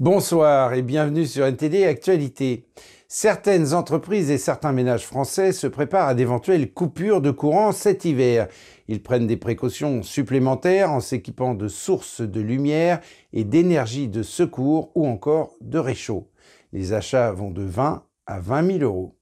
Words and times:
Bonsoir 0.00 0.74
et 0.74 0.82
bienvenue 0.82 1.26
sur 1.26 1.44
NTD 1.44 1.84
Actualité. 1.84 2.68
Certaines 3.08 3.74
entreprises 3.74 4.30
et 4.30 4.38
certains 4.38 4.70
ménages 4.70 5.04
français 5.04 5.50
se 5.50 5.66
préparent 5.66 6.06
à 6.06 6.14
d'éventuelles 6.14 6.72
coupures 6.72 7.20
de 7.20 7.32
courant 7.32 7.72
cet 7.72 8.04
hiver. 8.04 8.46
Ils 8.86 9.02
prennent 9.02 9.26
des 9.26 9.36
précautions 9.36 10.04
supplémentaires 10.04 10.92
en 10.92 11.00
s'équipant 11.00 11.54
de 11.54 11.66
sources 11.66 12.20
de 12.20 12.40
lumière 12.40 13.00
et 13.32 13.42
d'énergie 13.42 14.06
de 14.06 14.22
secours 14.22 14.92
ou 14.94 15.04
encore 15.04 15.56
de 15.60 15.80
réchaud. 15.80 16.30
Les 16.72 16.92
achats 16.92 17.32
vont 17.32 17.50
de 17.50 17.62
20 17.62 18.04
à 18.26 18.38
20 18.38 18.78
000 18.78 18.78
euros. 18.84 19.16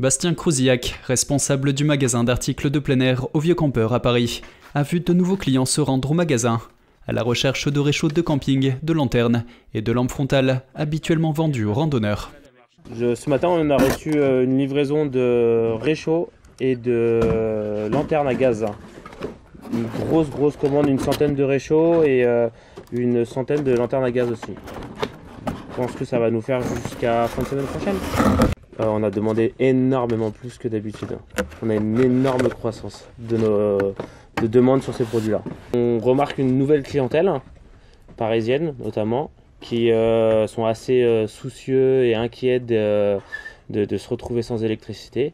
Bastien 0.00 0.34
Crouzillac, 0.34 0.98
responsable 1.04 1.72
du 1.72 1.84
magasin 1.84 2.24
d'articles 2.24 2.70
de 2.70 2.80
plein 2.80 2.98
air 2.98 3.28
au 3.34 3.38
Vieux 3.38 3.54
Campeur 3.54 3.92
à 3.92 4.00
Paris, 4.00 4.42
a 4.74 4.82
vu 4.82 4.98
de 4.98 5.12
nouveaux 5.12 5.36
clients 5.36 5.64
se 5.64 5.80
rendre 5.80 6.10
au 6.10 6.14
magasin 6.14 6.60
à 7.06 7.12
la 7.12 7.22
recherche 7.22 7.68
de 7.68 7.80
réchauds 7.80 8.08
de 8.08 8.20
camping, 8.20 8.74
de 8.82 8.92
lanternes 8.92 9.44
et 9.74 9.82
de 9.82 9.92
lampes 9.92 10.10
frontales 10.10 10.62
habituellement 10.74 11.32
vendues 11.32 11.64
aux 11.64 11.72
randonneurs. 11.72 12.32
ce 12.92 13.30
matin, 13.30 13.48
on 13.48 13.70
a 13.70 13.76
reçu 13.76 14.12
euh, 14.16 14.44
une 14.44 14.58
livraison 14.58 15.06
de 15.06 15.72
réchauds 15.80 16.30
et 16.60 16.74
de 16.74 17.20
euh, 17.22 17.88
lanternes 17.88 18.28
à 18.28 18.34
gaz. 18.34 18.66
Une 19.72 19.86
grosse, 20.06 20.30
grosse 20.30 20.56
commande, 20.56 20.88
une 20.88 20.98
centaine 20.98 21.34
de 21.34 21.42
réchauds 21.42 22.02
et 22.02 22.24
euh, 22.24 22.48
une 22.92 23.24
centaine 23.24 23.62
de 23.62 23.72
lanternes 23.72 24.04
à 24.04 24.10
gaz 24.10 24.30
aussi. 24.30 24.54
Je 25.46 25.76
pense 25.76 25.92
que 25.92 26.04
ça 26.04 26.18
va 26.18 26.30
nous 26.30 26.40
faire 26.40 26.60
jusqu'à 26.62 27.26
fin 27.28 27.42
de 27.42 27.46
semaine 27.48 27.66
prochaine. 27.66 27.96
on 28.78 29.02
a 29.02 29.10
demandé 29.10 29.54
énormément 29.58 30.30
plus 30.30 30.56
que 30.56 30.68
d'habitude. 30.68 31.18
On 31.62 31.70
a 31.70 31.74
une 31.74 32.00
énorme 32.00 32.48
croissance 32.48 33.06
de 33.18 33.36
nos, 33.36 33.94
de 34.40 34.46
demandes 34.46 34.82
sur 34.82 34.94
ces 34.94 35.04
produits-là. 35.04 35.42
On 35.74 35.98
remarque 35.98 36.38
une 36.38 36.58
nouvelle 36.58 36.82
clientèle, 36.82 37.30
parisienne 38.16 38.74
notamment, 38.82 39.30
qui 39.60 39.90
euh, 39.90 40.46
sont 40.46 40.64
assez 40.64 41.02
euh, 41.02 41.26
soucieux 41.26 42.04
et 42.04 42.14
inquiets 42.14 42.60
de, 42.60 43.18
se 43.72 44.08
retrouver 44.08 44.42
sans 44.42 44.62
électricité. 44.62 45.32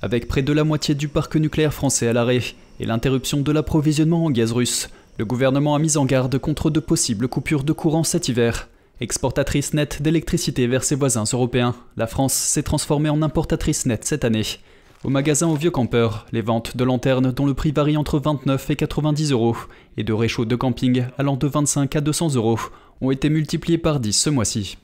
Avec 0.00 0.26
près 0.26 0.42
de 0.42 0.52
la 0.52 0.64
moitié 0.64 0.94
du 0.94 1.08
parc 1.08 1.36
nucléaire 1.36 1.74
français 1.74 2.08
à 2.08 2.12
l'arrêt 2.12 2.40
et 2.80 2.86
l'interruption 2.86 3.40
de 3.40 3.52
l'approvisionnement 3.52 4.24
en 4.24 4.30
gaz 4.30 4.52
russe, 4.52 4.90
le 5.18 5.24
gouvernement 5.24 5.74
a 5.74 5.78
mis 5.78 5.96
en 5.96 6.04
garde 6.04 6.38
contre 6.38 6.70
de 6.70 6.80
possibles 6.80 7.28
coupures 7.28 7.64
de 7.64 7.72
courant 7.72 8.04
cet 8.04 8.28
hiver. 8.28 8.68
Exportatrice 9.00 9.74
nette 9.74 10.00
d'électricité 10.00 10.66
vers 10.66 10.84
ses 10.84 10.94
voisins 10.94 11.24
européens, 11.32 11.74
la 11.96 12.06
France 12.06 12.32
s'est 12.32 12.62
transformée 12.62 13.10
en 13.10 13.22
importatrice 13.22 13.86
nette 13.86 14.04
cette 14.04 14.24
année. 14.24 14.44
Au 15.04 15.10
magasin 15.10 15.48
au 15.48 15.56
Vieux 15.56 15.72
Campeur, 15.72 16.26
les 16.30 16.42
ventes 16.42 16.76
de 16.76 16.84
lanternes 16.84 17.32
dont 17.32 17.44
le 17.44 17.54
prix 17.54 17.72
varie 17.72 17.96
entre 17.96 18.20
29 18.20 18.70
et 18.70 18.76
90 18.76 19.32
euros 19.32 19.56
et 19.96 20.04
de 20.04 20.12
réchauds 20.12 20.44
de 20.44 20.54
camping 20.54 21.04
allant 21.18 21.36
de 21.36 21.48
25 21.48 21.96
à 21.96 22.00
200 22.00 22.36
euros 22.36 22.58
ont 23.00 23.10
été 23.10 23.28
multipliées 23.28 23.78
par 23.78 23.98
10 23.98 24.12
ce 24.12 24.30
mois-ci. 24.30 24.78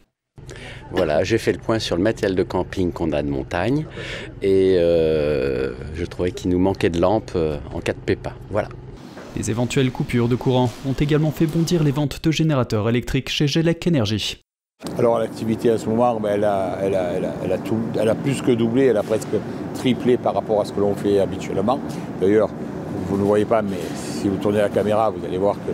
Voilà, 0.91 1.22
j'ai 1.22 1.39
fait 1.39 1.52
le 1.52 1.58
point 1.58 1.78
sur 1.78 1.94
le 1.96 2.02
matériel 2.02 2.34
de 2.34 2.42
camping 2.42 2.91
qu'on 2.91 3.12
a 3.12 3.22
de 3.22 3.28
montagne 3.28 3.86
et 4.42 4.77
euh, 4.78 5.72
je 5.94 6.05
trouvais 6.05 6.33
qu'il 6.33 6.50
nous 6.50 6.58
manquait 6.58 6.91
de 6.91 7.00
lampes 7.00 7.33
euh, 7.36 7.58
en 7.72 7.80
cas 7.80 7.92
de 7.92 8.00
pépin. 8.00 8.33
Voilà. 8.50 8.70
Les 9.36 9.52
éventuelles 9.52 9.92
coupures 9.92 10.28
de 10.28 10.34
courant 10.34 10.69
ont 10.84 10.94
également 10.94 11.30
fait 11.30 11.46
bondir 11.46 11.84
les 11.84 11.92
ventes 11.92 12.24
de 12.24 12.30
générateurs 12.33 12.89
électriques 12.89 13.28
chez 13.28 13.46
Gelec 13.46 13.86
Energy. 13.86 14.41
Alors 14.97 15.19
l'activité 15.19 15.71
à 15.71 15.79
ce 15.79 15.89
moment, 15.89 16.21
elle, 16.29 16.45
a, 16.45 18.15
plus 18.23 18.43
que 18.43 18.53
doublé, 18.53 18.85
elle 18.85 18.97
a 18.97 19.03
presque 19.03 19.27
triplé 19.75 20.17
par 20.17 20.35
rapport 20.35 20.61
à 20.61 20.65
ce 20.65 20.73
que 20.73 20.79
l'on 20.79 20.95
fait 20.95 21.19
habituellement. 21.19 21.81
D'ailleurs, 22.20 22.48
vous 23.09 23.17
ne 23.17 23.25
voyez 23.25 23.45
pas, 23.45 23.61
mais 23.61 23.79
si 23.97 24.29
vous 24.29 24.37
tournez 24.37 24.59
la 24.59 24.69
caméra, 24.69 25.11
vous 25.11 25.25
allez 25.25 25.39
voir 25.39 25.57
que 25.57 25.73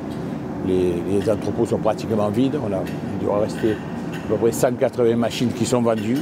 les, 0.66 1.30
entrepôts 1.30 1.66
sont 1.66 1.76
pratiquement 1.76 2.30
vides. 2.30 2.58
On 2.66 2.72
a, 2.72 2.80
il 3.20 3.26
doit 3.26 3.40
rester 3.40 3.72
à 3.72 4.28
peu 4.28 4.36
près 4.36 4.52
180 4.52 5.16
machines 5.16 5.52
qui 5.52 5.66
sont 5.66 5.82
vendues 5.82 6.20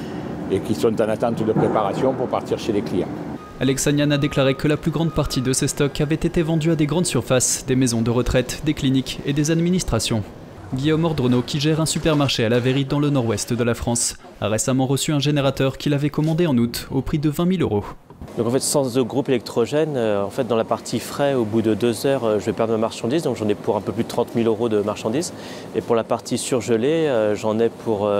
et 0.51 0.59
qui 0.59 0.75
sont 0.75 1.01
en 1.01 1.09
attente 1.09 1.45
de 1.45 1.53
préparation 1.53 2.13
pour 2.15 2.27
partir 2.27 2.59
chez 2.59 2.73
les 2.73 2.83
clients. 2.83 3.09
Alexanian 3.61 4.11
a 4.11 4.19
déclaré 4.19 4.55
que 4.55 4.67
la 4.67 4.77
plus 4.77 4.91
grande 4.91 5.13
partie 5.13 5.41
de 5.41 5.53
ces 5.53 5.69
stocks 5.69 6.01
avait 6.01 6.17
été 6.17 6.43
vendue 6.43 6.73
à 6.73 6.75
des 6.75 6.87
grandes 6.87 7.07
surfaces, 7.07 7.65
des 7.65 7.77
maisons 7.77 8.03
de 8.03 8.11
retraite, 8.11 8.63
des 8.65 8.75
cliniques 8.75 9.21
et 9.25 9.33
des 9.33 9.53
administrations. 9.53 10.25
Guillaume 10.75 11.05
Ordronneau, 11.05 11.43
qui 11.43 11.61
gère 11.61 11.83
un 11.83 11.87
supermarché 11.87 12.47
à 12.47 12.49
la 12.49 12.59
dans 12.61 12.99
le 12.99 13.11
nord-ouest 13.11 13.53
de 13.53 13.63
la 13.63 13.75
France, 13.75 14.17
a 14.41 14.49
récemment 14.49 14.87
reçu 14.87 15.13
un 15.13 15.19
générateur 15.19 15.77
qu'il 15.77 15.93
avait 15.93 16.09
commandé 16.09 16.47
en 16.47 16.57
août 16.57 16.89
au 16.91 17.03
prix 17.03 17.19
de 17.19 17.29
20 17.29 17.59
000 17.59 17.63
euros. 17.63 17.85
Donc 18.39 18.47
en 18.47 18.51
fait, 18.51 18.61
sans 18.61 18.99
groupe 19.03 19.29
électrogène, 19.29 19.95
euh, 19.97 20.25
en 20.25 20.31
fait, 20.31 20.47
dans 20.47 20.57
la 20.57 20.65
partie 20.65 20.99
frais, 20.99 21.35
au 21.35 21.45
bout 21.45 21.61
de 21.61 21.75
deux 21.75 22.07
heures, 22.07 22.25
euh, 22.25 22.39
je 22.39 22.47
vais 22.47 22.55
perdre 22.55 22.73
ma 22.73 22.79
marchandise, 22.79 23.23
donc 23.25 23.37
j'en 23.37 23.49
ai 23.49 23.55
pour 23.55 23.77
un 23.77 23.83
peu 23.83 23.93
plus 23.93 24.05
de 24.05 24.09
30 24.09 24.29
000 24.35 24.47
euros 24.47 24.71
de 24.71 24.81
marchandises. 24.81 25.35
Et 25.77 25.83
pour 25.83 25.95
la 25.95 26.05
partie 26.05 26.39
surgelée, 26.39 27.07
euh, 27.09 27.37
j'en 27.37 27.59
ai 27.59 27.69
pour 27.69 28.11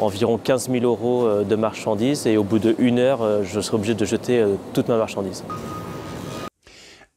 environ 0.00 0.36
15 0.36 0.68
000 0.70 0.84
euros 0.84 1.28
de 1.48 1.56
marchandises. 1.56 2.26
Et 2.26 2.36
au 2.36 2.42
bout 2.42 2.58
de 2.58 2.74
une 2.78 2.98
heure, 2.98 3.20
je 3.44 3.60
serai 3.60 3.76
obligé 3.76 3.94
de 3.94 4.04
jeter 4.04 4.44
toute 4.72 4.88
ma 4.88 4.96
marchandise. 4.96 5.44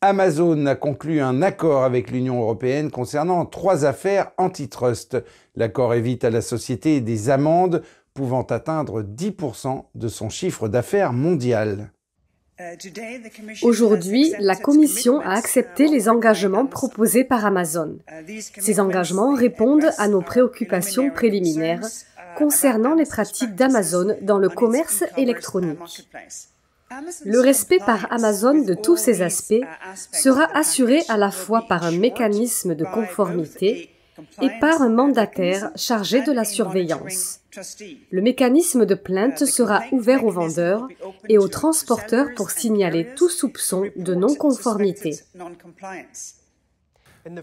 Amazon 0.05 0.65
a 0.65 0.75
conclu 0.75 1.21
un 1.21 1.41
accord 1.41 1.85
avec 1.85 2.11
l'Union 2.11 2.41
européenne 2.41 2.91
concernant 2.91 3.45
trois 3.45 3.85
affaires 3.85 4.31
antitrust. 4.37 5.15
L'accord 5.55 5.93
évite 5.93 6.25
à 6.25 6.29
la 6.29 6.41
société 6.41 6.99
des 6.99 7.29
amendes 7.29 7.81
pouvant 8.13 8.41
atteindre 8.41 9.01
10% 9.01 9.85
de 9.95 10.07
son 10.09 10.29
chiffre 10.29 10.67
d'affaires 10.67 11.13
mondial. 11.13 11.93
Aujourd'hui, 13.61 14.33
la 14.39 14.57
Commission 14.57 15.21
a 15.21 15.37
accepté 15.37 15.87
les 15.87 16.09
engagements 16.09 16.65
proposés 16.65 17.23
par 17.23 17.45
Amazon. 17.45 17.97
Ces 18.59 18.81
engagements 18.81 19.33
répondent 19.33 19.89
à 19.97 20.09
nos 20.09 20.21
préoccupations 20.21 21.11
préliminaires 21.11 21.87
concernant 22.37 22.93
les 22.93 23.05
pratiques 23.05 23.55
d'Amazon 23.55 24.17
dans 24.21 24.37
le 24.37 24.49
commerce 24.49 25.05
électronique. 25.15 25.79
Le 27.25 27.39
respect 27.39 27.79
par 27.79 28.11
Amazon 28.11 28.63
de 28.63 28.73
tous 28.73 28.97
ces 28.97 29.21
aspects 29.21 29.65
sera 30.11 30.47
assuré 30.55 31.03
à 31.09 31.17
la 31.17 31.31
fois 31.31 31.65
par 31.67 31.83
un 31.83 31.91
mécanisme 31.91 32.75
de 32.75 32.85
conformité 32.85 33.89
et 34.41 34.49
par 34.59 34.81
un 34.81 34.89
mandataire 34.89 35.71
chargé 35.75 36.21
de 36.21 36.31
la 36.31 36.45
surveillance. 36.45 37.39
Le 38.11 38.21
mécanisme 38.21 38.85
de 38.85 38.95
plainte 38.95 39.45
sera 39.45 39.83
ouvert 39.91 40.25
aux 40.25 40.31
vendeurs 40.31 40.87
et 41.29 41.37
aux 41.37 41.47
transporteurs 41.47 42.27
pour 42.35 42.51
signaler 42.51 43.07
tout 43.15 43.29
soupçon 43.29 43.89
de 43.95 44.15
non-conformité. 44.15 45.19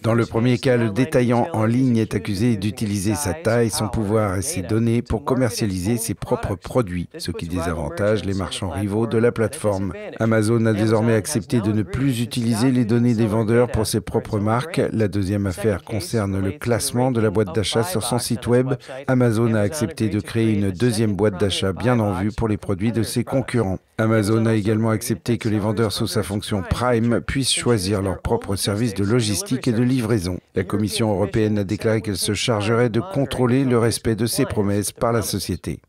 Dans 0.02 0.12
le 0.12 0.26
premier 0.26 0.58
cas, 0.58 0.76
le 0.76 0.90
détaillant 0.90 1.48
en 1.54 1.64
ligne 1.64 1.96
est 1.96 2.14
accusé 2.14 2.56
d'utiliser 2.56 3.14
sa 3.14 3.32
taille, 3.32 3.70
son 3.70 3.88
pouvoir 3.88 4.36
et 4.36 4.42
ses 4.42 4.60
données 4.60 5.00
pour 5.00 5.24
commercialiser 5.24 5.96
ses 5.96 6.12
propres 6.12 6.54
produits, 6.54 7.08
ce 7.16 7.30
qui 7.30 7.48
désavantage 7.48 8.24
les 8.24 8.34
marchands 8.34 8.68
rivaux 8.68 9.06
de 9.06 9.16
la 9.16 9.32
plateforme. 9.32 9.94
Amazon 10.18 10.66
a 10.66 10.74
désormais 10.74 11.14
accepté 11.14 11.60
de 11.60 11.72
ne 11.72 11.82
plus 11.82 12.20
utiliser 12.20 12.70
les 12.70 12.84
données 12.84 13.14
des 13.14 13.26
vendeurs 13.26 13.70
pour 13.70 13.86
ses 13.86 14.02
propres 14.02 14.38
marques. 14.38 14.82
La 14.92 15.08
deuxième 15.08 15.46
affaire 15.46 15.82
concerne 15.82 16.38
le 16.38 16.52
classement 16.52 17.10
de 17.10 17.20
la 17.20 17.30
boîte 17.30 17.54
d'achat 17.54 17.82
sur 17.82 18.02
son 18.02 18.18
site 18.18 18.46
web. 18.46 18.74
Amazon 19.06 19.54
a 19.54 19.60
accepté 19.60 20.10
de 20.10 20.20
créer 20.20 20.52
une 20.52 20.70
deuxième 20.72 21.14
boîte 21.14 21.40
d'achat 21.40 21.72
bien 21.72 21.98
en 22.00 22.12
vue 22.20 22.32
pour 22.32 22.48
les 22.48 22.58
produits 22.58 22.92
de 22.92 23.02
ses 23.02 23.24
concurrents. 23.24 23.78
Amazon 24.00 24.46
a 24.46 24.54
également 24.54 24.88
accepté 24.88 25.36
que 25.36 25.50
les 25.50 25.58
vendeurs 25.58 25.92
sous 25.92 26.06
sa 26.06 26.22
fonction 26.22 26.62
Prime 26.62 27.20
puissent 27.20 27.52
choisir 27.52 28.00
leur 28.00 28.22
propre 28.22 28.56
service 28.56 28.94
de 28.94 29.04
logistique 29.04 29.68
de 29.68 29.82
livraison. 29.82 30.38
La 30.54 30.64
Commission 30.64 31.12
européenne 31.12 31.58
a 31.58 31.64
déclaré 31.64 32.00
qu'elle 32.00 32.16
se 32.16 32.32
chargerait 32.32 32.88
de 32.88 33.02
contrôler 33.12 33.64
le 33.64 33.78
respect 33.78 34.14
de 34.14 34.24
ses 34.24 34.46
promesses 34.46 34.90
par 34.90 35.12
la 35.12 35.20
société. 35.20 35.80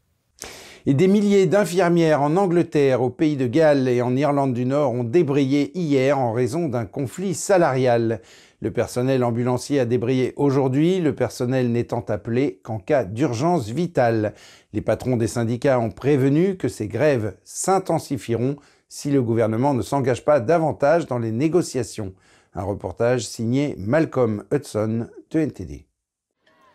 Et 0.85 0.93
des 0.93 1.07
milliers 1.07 1.45
d'infirmières 1.45 2.21
en 2.21 2.35
Angleterre, 2.35 3.01
au 3.01 3.09
pays 3.09 3.37
de 3.37 3.47
Galles 3.47 3.87
et 3.87 4.01
en 4.01 4.17
Irlande 4.17 4.53
du 4.53 4.65
Nord 4.65 4.91
ont 4.91 5.05
débrayé 5.05 5.71
hier 5.73 6.19
en 6.19 6.33
raison 6.33 6.67
d'un 6.67 6.85
conflit 6.85 7.33
salarial. 7.33 8.19
Le 8.63 8.69
personnel 8.69 9.23
ambulancier 9.23 9.79
a 9.79 9.85
débrayé 9.85 10.33
aujourd'hui, 10.35 10.99
le 10.99 11.15
personnel 11.15 11.71
n'étant 11.71 12.05
appelé 12.07 12.59
qu'en 12.61 12.77
cas 12.77 13.05
d'urgence 13.05 13.69
vitale. 13.69 14.35
Les 14.71 14.81
patrons 14.81 15.17
des 15.17 15.25
syndicats 15.25 15.79
ont 15.79 15.89
prévenu 15.89 16.57
que 16.57 16.67
ces 16.67 16.87
grèves 16.87 17.35
s'intensifieront 17.43 18.57
si 18.87 19.09
le 19.09 19.23
gouvernement 19.23 19.73
ne 19.73 19.81
s'engage 19.81 20.23
pas 20.23 20.39
davantage 20.39 21.07
dans 21.07 21.17
les 21.17 21.31
négociations. 21.31 22.13
Un 22.53 22.61
reportage 22.61 23.25
signé 23.25 23.73
Malcolm 23.79 24.43
Hudson 24.53 25.07
de 25.31 25.39
NTD. 25.39 25.90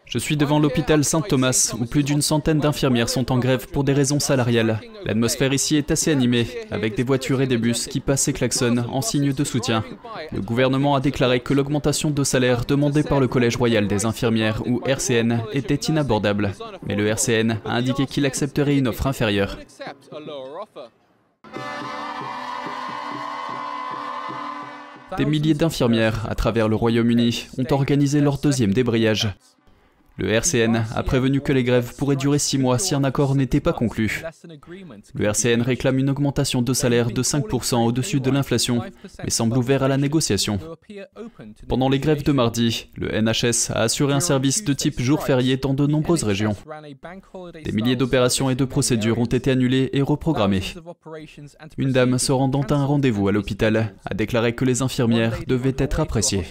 Je 0.06 0.19
suis 0.19 0.37
devant 0.37 0.61
l'hôpital 0.61 1.05
Saint-Thomas 1.05 1.75
où 1.79 1.85
plus 1.85 2.05
d'une 2.05 2.23
centaine 2.23 2.61
d'infirmières 2.61 3.08
sont 3.08 3.32
en 3.32 3.38
grève 3.38 3.67
pour 3.67 3.82
des 3.82 3.93
raisons 3.93 4.20
salariales. 4.20 4.81
L'atmosphère 5.05 5.53
ici 5.53 5.76
est 5.76 5.91
assez 5.91 6.12
animée, 6.12 6.47
avec 6.70 6.97
des 6.97 7.03
voitures 7.03 7.41
et 7.41 7.49
des 7.49 7.58
bus 7.58 7.88
qui 7.88 7.99
passent 7.99 8.29
et 8.29 8.32
klaxonnent 8.32 8.87
en 8.93 9.03
signe 9.03 9.32
de 9.32 9.44
soutien. 9.44 9.85
Le 10.32 10.41
gouvernement 10.41 10.94
a 10.94 11.00
déclaré 11.00 11.41
que 11.41 11.55
l'augmentation 11.55 12.11
de 12.11 12.23
salaire 12.23 12.64
demandée 12.64 13.03
par 13.03 13.19
le 13.19 13.26
Collège 13.26 13.56
royal 13.56 13.88
des 13.88 14.06
infirmières 14.06 14.62
ou 14.67 14.81
RCN 14.87 15.43
était 15.53 15.75
inabordable. 15.75 16.52
Mais 16.87 16.94
le 16.94 17.09
RCN 17.09 17.59
a 17.64 17.75
indiqué 17.75 18.06
qu'il 18.06 18.26
accepterait 18.26 18.76
une 18.76 18.88
offre 18.88 19.09
inférieure. 19.09 19.59
Des 25.19 25.25
milliers 25.25 25.55
d'infirmières 25.55 26.26
à 26.29 26.35
travers 26.35 26.69
le 26.69 26.76
Royaume-Uni 26.76 27.47
ont 27.59 27.73
organisé 27.73 28.20
leur 28.20 28.38
deuxième 28.38 28.73
débrayage. 28.73 29.35
Le 30.18 30.30
RCN 30.30 30.84
a 30.94 31.02
prévenu 31.02 31.40
que 31.40 31.52
les 31.52 31.62
grèves 31.62 31.94
pourraient 31.96 32.16
durer 32.16 32.38
six 32.38 32.56
mois 32.58 32.78
si 32.78 32.94
un 32.94 33.04
accord 33.04 33.34
n'était 33.34 33.60
pas 33.60 33.72
conclu. 33.72 34.22
Le 35.14 35.24
RCN 35.24 35.60
réclame 35.60 35.98
une 35.98 36.08
augmentation 36.08 36.62
de 36.62 36.72
salaire 36.72 37.10
de 37.10 37.22
5% 37.22 37.84
au-dessus 37.84 38.20
de 38.20 38.30
l'inflation, 38.30 38.82
mais 39.22 39.30
semble 39.30 39.58
ouvert 39.58 39.82
à 39.82 39.88
la 39.88 39.98
négociation. 39.98 40.58
Pendant 41.68 41.88
les 41.88 41.98
grèves 41.98 42.22
de 42.22 42.32
mardi, 42.32 42.88
le 42.96 43.08
NHS 43.08 43.70
a 43.70 43.82
assuré 43.82 44.14
un 44.14 44.20
service 44.20 44.64
de 44.64 44.72
type 44.72 45.00
jour 45.00 45.22
férié 45.22 45.58
dans 45.58 45.74
de 45.74 45.86
nombreuses 45.86 46.24
régions. 46.24 46.56
Des 47.64 47.72
milliers 47.72 47.96
d'opérations 47.96 48.48
et 48.48 48.54
de 48.54 48.64
procédures 48.64 49.18
ont 49.18 49.26
été 49.26 49.50
annulées 49.50 49.90
et 49.92 50.02
reprogrammées. 50.02 50.62
Une 51.76 51.92
dame 51.92 52.18
se 52.18 52.32
rendant 52.32 52.62
à 52.62 52.74
un 52.74 52.84
rendez-vous 52.84 53.28
à 53.28 53.32
l'hôpital 53.32 53.94
a 54.04 54.14
déclaré 54.14 54.54
que 54.54 54.64
les 54.64 54.80
infirmières 54.80 55.38
devaient 55.46 55.74
être 55.78 56.00
appréciées. 56.00 56.44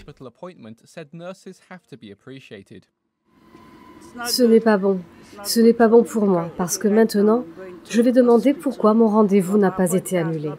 Ce 4.25 4.43
n'est 4.43 4.59
pas 4.59 4.77
bon. 4.77 4.99
Ce 5.43 5.59
n'est 5.59 5.73
pas 5.73 5.87
bon 5.87 6.03
pour 6.03 6.25
moi 6.25 6.49
parce 6.57 6.77
que 6.77 6.87
maintenant, 6.87 7.43
je 7.89 8.01
vais 8.01 8.11
demander 8.11 8.53
pourquoi 8.53 8.93
mon 8.93 9.07
rendez-vous 9.07 9.57
n'a 9.57 9.71
pas 9.71 9.93
été 9.93 10.17
annulé. 10.17 10.51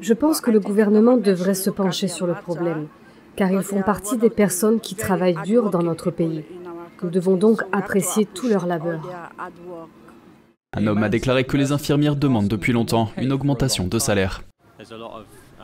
Je 0.00 0.12
pense 0.12 0.40
que 0.40 0.50
le 0.50 0.60
gouvernement 0.60 1.16
devrait 1.16 1.54
se 1.54 1.70
pencher 1.70 2.08
sur 2.08 2.26
le 2.26 2.34
problème, 2.34 2.88
car 3.36 3.50
ils 3.50 3.62
font 3.62 3.82
partie 3.82 4.18
des 4.18 4.30
personnes 4.30 4.80
qui 4.80 4.94
travaillent 4.94 5.38
dur 5.44 5.70
dans 5.70 5.82
notre 5.82 6.10
pays. 6.10 6.44
Nous 7.02 7.10
devons 7.10 7.36
donc 7.36 7.62
apprécier 7.72 8.26
tout 8.26 8.48
leur 8.48 8.66
labeur. 8.66 9.00
Un 10.76 10.86
homme 10.86 11.02
a 11.02 11.08
déclaré 11.08 11.44
que 11.44 11.56
les 11.56 11.72
infirmières 11.72 12.16
demandent 12.16 12.48
depuis 12.48 12.72
longtemps 12.72 13.10
une 13.16 13.32
augmentation 13.32 13.86
de 13.86 13.98
salaire. 13.98 14.42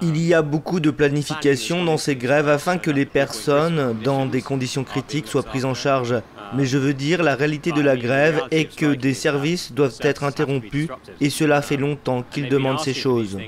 Il 0.03 0.19
y 0.19 0.35
a 0.35 0.43
beaucoup 0.43 0.81
de 0.81 0.91
planification 0.91 1.85
dans 1.85 1.97
ces 1.97 2.17
grèves 2.17 2.49
afin 2.49 2.77
que 2.77 2.91
les 2.91 3.07
personnes 3.07 3.97
dans 4.03 4.27
des 4.27 4.43
conditions 4.43 4.85
critiques 4.85 5.29
soient 5.29 5.43
prises 5.43 5.65
en 5.65 5.75
charge. 5.75 6.15
Mais 6.55 6.67
je 6.67 6.79
veux 6.79 6.95
dire, 6.95 7.23
la 7.23 7.35
réalité 7.35 7.73
de 7.73 7.81
la 7.81 7.97
grève 7.97 8.43
est 8.51 8.75
que 8.75 8.95
des 8.95 9.15
services 9.15 9.73
doivent 9.73 9.99
être 10.01 10.25
interrompus 10.25 10.89
et 11.21 11.31
cela 11.31 11.63
fait 11.63 11.77
longtemps 11.77 12.25
qu'ils 12.31 12.49
demandent 12.49 12.81
ces 12.81 12.95
choses. 12.95 13.39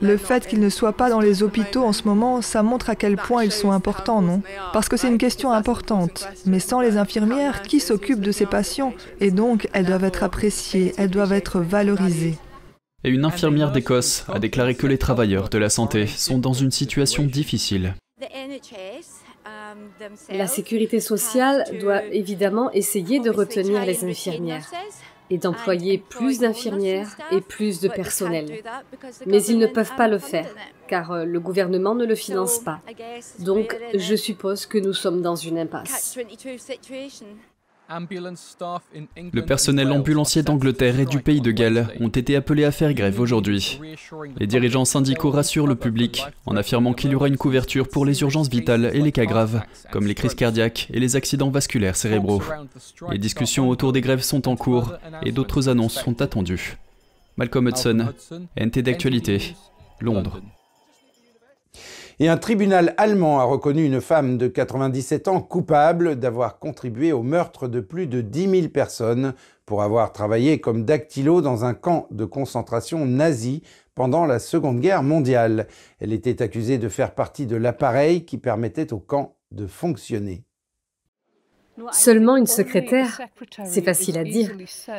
Le 0.00 0.16
fait 0.16 0.46
qu'ils 0.46 0.60
ne 0.60 0.70
soient 0.70 0.94
pas 0.94 1.10
dans 1.10 1.20
les 1.20 1.42
hôpitaux 1.42 1.84
en 1.84 1.92
ce 1.92 2.04
moment, 2.04 2.40
ça 2.40 2.62
montre 2.62 2.88
à 2.88 2.96
quel 2.96 3.16
point 3.16 3.44
ils 3.44 3.52
sont 3.52 3.70
importants, 3.70 4.22
non? 4.22 4.42
Parce 4.72 4.88
que 4.88 4.96
c'est 4.96 5.08
une 5.08 5.18
question 5.18 5.52
importante. 5.52 6.26
Mais 6.46 6.58
sans 6.58 6.80
les 6.80 6.96
infirmières, 6.96 7.62
qui 7.62 7.80
s'occupe 7.80 8.20
de 8.20 8.32
ces 8.32 8.46
patients? 8.46 8.94
Et 9.20 9.30
donc, 9.30 9.68
elles 9.74 9.86
doivent 9.86 10.04
être 10.04 10.22
appréciées, 10.22 10.94
elles 10.96 11.10
doivent 11.10 11.32
être 11.32 11.60
valorisées. 11.60 12.38
Et 13.04 13.10
une 13.10 13.24
infirmière 13.24 13.72
d'Écosse 13.72 14.24
a 14.32 14.38
déclaré 14.38 14.74
que 14.74 14.86
les 14.86 14.98
travailleurs 14.98 15.48
de 15.48 15.58
la 15.58 15.68
santé 15.68 16.06
sont 16.06 16.38
dans 16.38 16.52
une 16.52 16.70
situation 16.70 17.24
difficile. 17.24 17.94
La 20.30 20.46
sécurité 20.46 21.00
sociale 21.00 21.64
doit 21.80 22.04
évidemment 22.04 22.70
essayer 22.72 23.20
de 23.20 23.30
retenir 23.30 23.84
les 23.84 24.04
infirmières 24.04 24.68
et 25.30 25.38
d'employer 25.38 25.96
plus 25.96 26.40
d'infirmières 26.40 27.16
et 27.30 27.40
plus 27.40 27.80
de 27.80 27.88
personnel. 27.88 28.62
Mais 29.26 29.42
ils 29.44 29.58
ne 29.58 29.66
peuvent 29.66 29.96
pas 29.96 30.08
le 30.08 30.18
faire, 30.18 30.54
car 30.88 31.12
euh, 31.12 31.24
le 31.24 31.40
gouvernement 31.40 31.94
ne 31.94 32.04
le 32.04 32.14
finance 32.14 32.58
pas. 32.58 32.80
Donc, 33.38 33.74
je 33.94 34.14
suppose 34.14 34.66
que 34.66 34.76
nous 34.76 34.92
sommes 34.92 35.22
dans 35.22 35.36
une 35.36 35.58
impasse. 35.58 36.18
Le 39.32 39.40
personnel 39.44 39.92
ambulancier 39.92 40.42
d'Angleterre 40.42 41.00
et 41.00 41.06
du 41.06 41.20
pays 41.20 41.40
de 41.40 41.50
Galles 41.50 41.88
ont 42.00 42.08
été 42.08 42.36
appelés 42.36 42.64
à 42.64 42.72
faire 42.72 42.94
grève 42.94 43.20
aujourd'hui. 43.20 43.80
Les 44.38 44.46
dirigeants 44.46 44.84
syndicaux 44.84 45.30
rassurent 45.30 45.66
le 45.66 45.74
public 45.74 46.24
en 46.46 46.56
affirmant 46.56 46.94
qu'il 46.94 47.10
y 47.10 47.14
aura 47.14 47.28
une 47.28 47.36
couverture 47.36 47.88
pour 47.88 48.06
les 48.06 48.20
urgences 48.22 48.48
vitales 48.48 48.90
et 48.94 49.00
les 49.00 49.12
cas 49.12 49.26
graves, 49.26 49.62
comme 49.90 50.06
les 50.06 50.14
crises 50.14 50.34
cardiaques 50.34 50.88
et 50.92 51.00
les 51.00 51.16
accidents 51.16 51.50
vasculaires 51.50 51.96
cérébraux. 51.96 52.42
Les 53.10 53.18
discussions 53.18 53.68
autour 53.68 53.92
des 53.92 54.00
grèves 54.00 54.22
sont 54.22 54.48
en 54.48 54.56
cours 54.56 54.94
et 55.24 55.32
d'autres 55.32 55.68
annonces 55.68 56.00
sont 56.00 56.22
attendues. 56.22 56.78
Malcolm 57.36 57.68
Hudson, 57.68 58.12
NT 58.56 58.82
d'actualité, 58.82 59.54
Londres. 60.00 60.40
Et 62.20 62.28
un 62.28 62.36
tribunal 62.36 62.94
allemand 62.98 63.40
a 63.40 63.44
reconnu 63.44 63.84
une 63.84 64.00
femme 64.00 64.36
de 64.36 64.46
97 64.46 65.28
ans 65.28 65.40
coupable 65.40 66.16
d'avoir 66.16 66.58
contribué 66.58 67.12
au 67.12 67.22
meurtre 67.22 67.68
de 67.68 67.80
plus 67.80 68.06
de 68.06 68.20
10 68.20 68.50
000 68.60 68.68
personnes 68.68 69.34
pour 69.64 69.82
avoir 69.82 70.12
travaillé 70.12 70.60
comme 70.60 70.84
dactylo 70.84 71.40
dans 71.40 71.64
un 71.64 71.74
camp 71.74 72.06
de 72.10 72.24
concentration 72.24 73.06
nazi 73.06 73.62
pendant 73.94 74.26
la 74.26 74.38
Seconde 74.38 74.80
Guerre 74.80 75.02
mondiale. 75.02 75.66
Elle 76.00 76.12
était 76.12 76.42
accusée 76.42 76.78
de 76.78 76.88
faire 76.88 77.14
partie 77.14 77.46
de 77.46 77.56
l'appareil 77.56 78.24
qui 78.24 78.38
permettait 78.38 78.92
au 78.92 78.98
camp 78.98 79.36
de 79.50 79.66
fonctionner. 79.66 80.44
Seulement 81.90 82.36
une 82.36 82.46
secrétaire, 82.46 83.18
c'est 83.64 83.82
facile 83.82 84.18
à 84.18 84.24
dire, 84.24 84.50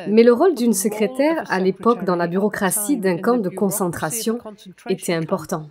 mais 0.08 0.24
le 0.24 0.32
rôle 0.32 0.54
d'une 0.56 0.72
secrétaire 0.72 1.44
à 1.48 1.60
l'époque 1.60 2.04
dans 2.04 2.16
la 2.16 2.26
bureaucratie 2.26 2.96
d'un 2.96 3.16
camp 3.16 3.38
de 3.38 3.48
concentration 3.48 4.38
était 4.88 5.14
important. 5.14 5.68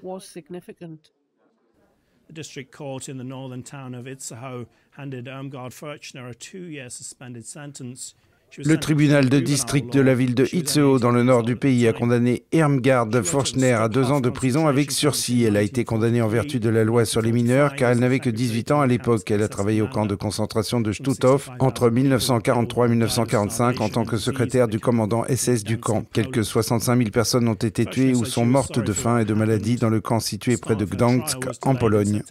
District 2.34 2.72
court 2.72 3.08
in 3.08 3.18
the 3.18 3.24
northern 3.24 3.64
town 3.64 3.94
of 3.96 4.06
Itzehoe 4.06 4.68
handed 4.92 5.26
Irmgard 5.26 5.74
Furchner 5.74 6.28
a 6.28 6.34
two-year 6.34 6.90
suspended 6.90 7.46
sentence 7.46 8.16
Le 8.58 8.78
tribunal 8.78 9.30
de 9.30 9.40
district 9.40 9.92
de 9.92 10.02
la 10.02 10.14
ville 10.14 10.36
de 10.36 10.48
Itzehoe, 10.54 11.00
dans 11.00 11.10
le 11.10 11.24
nord 11.24 11.42
du 11.42 11.56
pays, 11.56 11.88
a 11.88 11.94
condamné 11.94 12.44
Irmgard 12.52 13.08
Forschner 13.24 13.72
à 13.72 13.90
deux 13.90 14.12
ans 14.12 14.22
de 14.22 14.30
prison 14.30 14.68
avec 14.68 14.92
sursis. 14.92 15.44
Elle 15.44 15.58
a 15.58 15.64
été 15.64 15.86
condamnée 15.86 16.22
en 16.22 16.28
vertu 16.28 16.60
de 16.60 16.70
la 16.70 16.84
loi 16.84 17.06
sur 17.06 17.22
les 17.22 17.32
mineurs 17.32 17.76
car 17.76 17.92
elle 17.92 18.00
n'avait 18.00 18.20
que 18.20 18.30
18 18.30 18.72
ans 18.72 18.82
à 18.82 18.86
l'époque. 18.86 19.32
Elle 19.32 19.42
a 19.42 19.48
travaillé 19.48 19.82
au 19.82 19.88
camp 19.88 20.06
de 20.06 20.14
concentration 20.14 20.82
de 20.82 20.92
Stutthof 20.92 21.50
entre 21.60 21.90
1943 21.90 22.86
et 22.86 22.90
1945 22.90 23.82
en 23.82 23.90
tant 23.90 24.06
que 24.06 24.18
secrétaire 24.18 24.68
du 24.68 24.80
commandant 24.80 25.24
SS 25.24 25.64
du 25.64 25.80
camp. 25.80 26.06
Quelques 26.14 26.46
65 26.46 26.98
000 26.98 27.10
personnes 27.10 27.48
ont 27.48 27.56
été 27.56 27.86
tuées 27.86 28.14
ou 28.14 28.24
sont 28.24 28.46
mortes 28.46 28.80
de 28.80 28.94
faim 28.94 29.18
et 29.18 29.26
de 29.26 29.34
maladie 29.34 29.78
dans 29.78 29.90
le 29.90 30.00
camp 30.00 30.20
situé 30.20 30.58
près 30.58 30.76
de 30.76 30.86
Gdansk, 30.86 31.38
en 31.64 31.74
Pologne. 31.74 32.22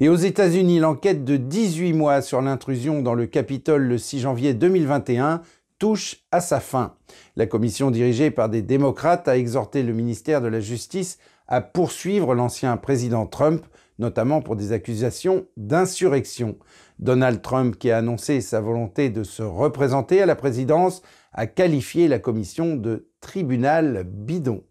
Et 0.00 0.08
aux 0.08 0.16
États-Unis, 0.16 0.78
l'enquête 0.78 1.24
de 1.24 1.36
18 1.36 1.92
mois 1.92 2.22
sur 2.22 2.40
l'intrusion 2.40 3.02
dans 3.02 3.14
le 3.14 3.26
Capitole 3.26 3.82
le 3.82 3.98
6 3.98 4.20
janvier 4.20 4.54
2021 4.54 5.42
touche 5.78 6.18
à 6.30 6.40
sa 6.40 6.60
fin. 6.60 6.94
La 7.36 7.46
commission 7.46 7.90
dirigée 7.90 8.30
par 8.30 8.48
des 8.48 8.62
démocrates 8.62 9.26
a 9.28 9.36
exhorté 9.36 9.82
le 9.82 9.92
ministère 9.92 10.40
de 10.40 10.48
la 10.48 10.60
Justice 10.60 11.18
à 11.48 11.60
poursuivre 11.60 12.34
l'ancien 12.34 12.76
président 12.76 13.26
Trump, 13.26 13.66
notamment 13.98 14.40
pour 14.40 14.56
des 14.56 14.72
accusations 14.72 15.46
d'insurrection. 15.56 16.56
Donald 16.98 17.42
Trump, 17.42 17.76
qui 17.76 17.90
a 17.90 17.98
annoncé 17.98 18.40
sa 18.40 18.60
volonté 18.60 19.10
de 19.10 19.24
se 19.24 19.42
représenter 19.42 20.22
à 20.22 20.26
la 20.26 20.36
présidence, 20.36 21.02
a 21.32 21.46
qualifié 21.46 22.08
la 22.08 22.18
commission 22.18 22.76
de 22.76 23.08
tribunal 23.20 24.04
bidon. 24.04 24.62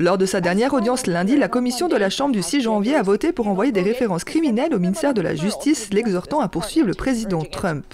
Lors 0.00 0.16
de 0.16 0.26
sa 0.26 0.40
dernière 0.40 0.74
audience 0.74 1.08
lundi, 1.08 1.36
la 1.36 1.48
commission 1.48 1.88
de 1.88 1.96
la 1.96 2.08
Chambre 2.08 2.32
du 2.32 2.40
6 2.40 2.60
janvier 2.60 2.94
a 2.94 3.02
voté 3.02 3.32
pour 3.32 3.48
envoyer 3.48 3.72
des 3.72 3.82
références 3.82 4.22
criminelles 4.22 4.72
au 4.72 4.78
ministère 4.78 5.12
de 5.12 5.20
la 5.20 5.34
Justice, 5.34 5.92
l'exhortant 5.92 6.38
à 6.38 6.46
poursuivre 6.46 6.86
le 6.86 6.94
président 6.94 7.42
Trump. 7.42 7.84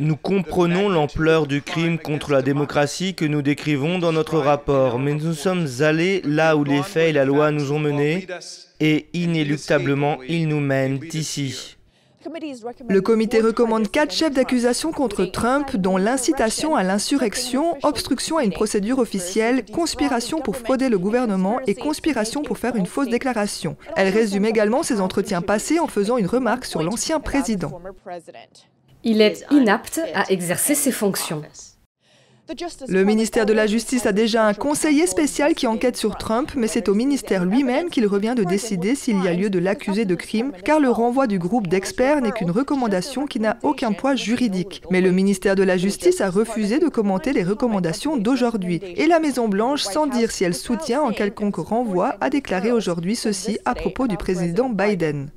Nous 0.00 0.16
comprenons 0.16 0.88
l'ampleur 0.88 1.46
du 1.46 1.62
crime 1.62 2.00
contre 2.00 2.32
la 2.32 2.42
démocratie 2.42 3.14
que 3.14 3.24
nous 3.24 3.40
décrivons 3.40 4.00
dans 4.00 4.10
notre 4.10 4.38
rapport, 4.38 4.98
mais 4.98 5.14
nous 5.14 5.34
sommes 5.34 5.68
allés 5.78 6.22
là 6.24 6.56
où 6.56 6.64
les 6.64 6.82
faits 6.82 7.10
et 7.10 7.12
la 7.12 7.24
loi 7.24 7.52
nous 7.52 7.70
ont 7.70 7.78
menés, 7.78 8.26
et 8.80 9.06
inéluctablement 9.12 10.18
ils 10.28 10.48
nous 10.48 10.58
mènent 10.58 10.98
ici. 11.12 11.76
Le 12.88 13.00
comité 13.00 13.40
recommande 13.40 13.90
quatre 13.90 14.12
chefs 14.12 14.34
d'accusation 14.34 14.92
contre 14.92 15.24
Trump, 15.24 15.76
dont 15.76 15.96
l'incitation 15.96 16.76
à 16.76 16.82
l'insurrection, 16.82 17.78
obstruction 17.82 18.36
à 18.36 18.44
une 18.44 18.52
procédure 18.52 18.98
officielle, 18.98 19.64
conspiration 19.64 20.40
pour 20.40 20.56
frauder 20.56 20.90
le 20.90 20.98
gouvernement 20.98 21.60
et 21.66 21.74
conspiration 21.74 22.42
pour 22.42 22.58
faire 22.58 22.76
une 22.76 22.86
fausse 22.86 23.08
déclaration. 23.08 23.76
Elle 23.96 24.12
résume 24.12 24.44
également 24.44 24.82
ses 24.82 25.00
entretiens 25.00 25.40
passés 25.40 25.78
en 25.78 25.86
faisant 25.86 26.18
une 26.18 26.26
remarque 26.26 26.66
sur 26.66 26.82
l'ancien 26.82 27.20
président. 27.20 27.80
Il 29.02 29.22
est 29.22 29.46
inapte 29.50 30.00
à 30.14 30.30
exercer 30.30 30.74
ses 30.74 30.92
fonctions. 30.92 31.42
Le 32.88 33.04
ministère 33.04 33.46
de 33.46 33.52
la 33.52 33.68
Justice 33.68 34.06
a 34.06 34.12
déjà 34.12 34.44
un 34.44 34.54
conseiller 34.54 35.06
spécial 35.06 35.54
qui 35.54 35.68
enquête 35.68 35.96
sur 35.96 36.16
Trump, 36.16 36.50
mais 36.56 36.66
c'est 36.66 36.88
au 36.88 36.94
ministère 36.94 37.44
lui-même 37.44 37.90
qu'il 37.90 38.06
revient 38.06 38.34
de 38.36 38.42
décider 38.42 38.96
s'il 38.96 39.22
y 39.22 39.28
a 39.28 39.32
lieu 39.32 39.50
de 39.50 39.60
l'accuser 39.60 40.04
de 40.04 40.16
crime, 40.16 40.52
car 40.64 40.80
le 40.80 40.90
renvoi 40.90 41.28
du 41.28 41.38
groupe 41.38 41.68
d'experts 41.68 42.20
n'est 42.20 42.32
qu'une 42.32 42.50
recommandation 42.50 43.26
qui 43.26 43.38
n'a 43.38 43.56
aucun 43.62 43.92
poids 43.92 44.16
juridique. 44.16 44.82
Mais 44.90 45.00
le 45.00 45.12
ministère 45.12 45.54
de 45.54 45.62
la 45.62 45.76
Justice 45.76 46.20
a 46.20 46.30
refusé 46.30 46.80
de 46.80 46.88
commenter 46.88 47.32
les 47.32 47.44
recommandations 47.44 48.16
d'aujourd'hui, 48.16 48.80
et 48.96 49.06
la 49.06 49.20
Maison-Blanche, 49.20 49.82
sans 49.82 50.08
dire 50.08 50.32
si 50.32 50.42
elle 50.42 50.54
soutient 50.54 51.02
en 51.02 51.12
quelconque 51.12 51.56
renvoi, 51.56 52.16
a 52.20 52.30
déclaré 52.30 52.72
aujourd'hui 52.72 53.14
ceci 53.14 53.58
à 53.64 53.76
propos 53.76 54.08
du 54.08 54.16
président 54.16 54.68
Biden. 54.68 55.30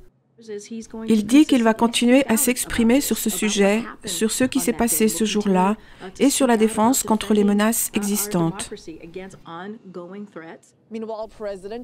Il 1.06 1.26
dit 1.26 1.46
qu'il 1.46 1.62
va 1.62 1.74
continuer 1.74 2.26
à 2.26 2.36
s'exprimer 2.36 3.00
sur 3.00 3.16
ce 3.16 3.30
sujet, 3.30 3.82
sur 4.04 4.32
ce 4.32 4.44
qui 4.44 4.60
s'est 4.60 4.72
passé 4.72 5.08
ce 5.08 5.24
jour-là 5.24 5.76
et 6.18 6.28
sur 6.28 6.46
la 6.46 6.56
défense 6.56 7.02
contre 7.02 7.34
les 7.34 7.44
menaces 7.44 7.90
existantes. 7.94 8.70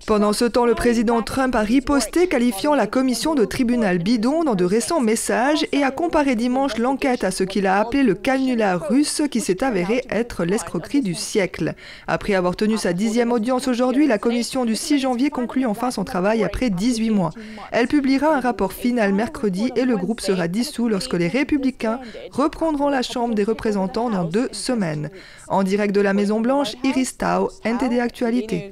Pendant 0.07 0.33
ce 0.33 0.45
temps, 0.45 0.67
le 0.67 0.75
président 0.75 1.23
Trump 1.23 1.57
a 1.57 1.61
riposté, 1.61 2.29
qualifiant 2.29 2.75
la 2.75 2.87
commission 2.87 3.35
de 3.35 3.45
tribunal 3.45 3.99
bidon 3.99 4.45
dans 4.45 4.55
de 4.55 4.65
récents 4.65 5.01
messages 5.01 5.67
et 5.73 5.83
a 5.83 5.91
comparé 5.91 6.37
dimanche 6.37 6.77
l'enquête 6.79 7.25
à 7.25 7.31
ce 7.31 7.43
qu'il 7.43 7.67
a 7.67 7.81
appelé 7.81 8.03
le 8.03 8.15
canular 8.15 8.89
russe 8.89 9.23
qui 9.31 9.41
s'est 9.41 9.65
avéré 9.65 10.05
être 10.11 10.45
l'escroquerie 10.45 11.01
du 11.01 11.15
siècle. 11.15 11.75
Après 12.07 12.35
avoir 12.35 12.55
tenu 12.57 12.77
sa 12.77 12.93
dixième 12.93 13.33
audience 13.33 13.69
aujourd'hui, 13.69 14.07
la 14.07 14.19
commission 14.19 14.65
du 14.65 14.77
6 14.77 15.01
janvier 15.01 15.31
conclut 15.31 15.67
enfin 15.67 15.91
son 15.91 16.05
travail 16.05 16.45
après 16.45 16.71
18 16.71 17.11
mois. 17.11 17.31
Elle 17.73 17.89
publiera 17.89 18.37
un 18.37 18.41
rapport 18.41 18.73
final 18.73 19.13
mercredi 19.13 19.73
et 19.77 19.87
le 19.87 19.97
groupe 19.97 20.21
sera 20.21 20.47
dissous 20.47 20.89
lorsque 20.89 21.15
les 21.15 21.29
républicains 21.29 22.01
reprendront 22.31 22.89
la 22.89 23.03
Chambre 23.03 23.35
des 23.35 23.45
représentants 23.45 24.11
dans 24.11 24.25
deux 24.25 24.49
semaines. 24.53 25.11
En 25.49 25.65
direct 25.65 25.95
de 25.95 26.01
la 26.01 26.13
Maison-Blanche, 26.13 26.75
Iris 26.85 27.17
Tao, 27.17 27.51
NTD 27.65 27.99
Actualité. 27.99 28.71